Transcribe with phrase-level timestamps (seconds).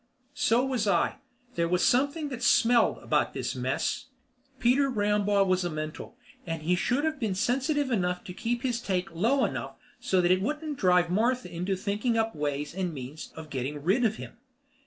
[0.33, 1.17] So was I.
[1.53, 4.07] There was something that smelled about this mess.
[4.57, 8.81] Peter Rambaugh was a mental, and he should have been sensitive enough to keep his
[8.81, 13.31] take low enough so that it wouldn't drive Martha into thinking up ways and means
[13.35, 14.37] of getting rid of him.